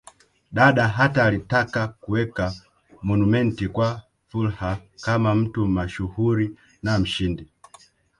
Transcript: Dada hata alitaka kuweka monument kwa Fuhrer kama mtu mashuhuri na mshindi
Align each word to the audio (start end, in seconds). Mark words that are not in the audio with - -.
Dada 0.51 0.87
hata 0.87 1.23
alitaka 1.25 1.87
kuweka 1.87 2.53
monument 3.01 3.67
kwa 3.67 4.01
Fuhrer 4.27 4.77
kama 5.01 5.35
mtu 5.35 5.67
mashuhuri 5.67 6.55
na 6.83 6.99
mshindi 6.99 7.47